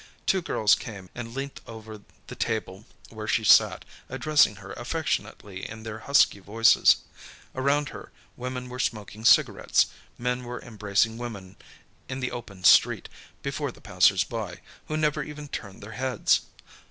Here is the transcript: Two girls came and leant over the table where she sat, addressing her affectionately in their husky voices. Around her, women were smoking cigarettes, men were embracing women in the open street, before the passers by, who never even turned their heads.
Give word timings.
Two 0.25 0.41
girls 0.41 0.73
came 0.73 1.11
and 1.13 1.35
leant 1.35 1.61
over 1.67 2.01
the 2.25 2.33
table 2.35 2.85
where 3.09 3.27
she 3.27 3.43
sat, 3.43 3.85
addressing 4.09 4.55
her 4.55 4.73
affectionately 4.73 5.69
in 5.69 5.83
their 5.83 5.99
husky 5.99 6.39
voices. 6.39 7.03
Around 7.53 7.89
her, 7.89 8.11
women 8.35 8.67
were 8.67 8.79
smoking 8.79 9.23
cigarettes, 9.23 9.85
men 10.17 10.43
were 10.43 10.59
embracing 10.63 11.19
women 11.19 11.55
in 12.09 12.19
the 12.19 12.31
open 12.31 12.63
street, 12.63 13.09
before 13.43 13.71
the 13.71 13.79
passers 13.79 14.23
by, 14.23 14.61
who 14.87 14.97
never 14.97 15.21
even 15.21 15.47
turned 15.47 15.83
their 15.83 15.91
heads. 15.91 16.41